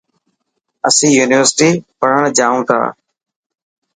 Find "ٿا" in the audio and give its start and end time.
2.69-2.79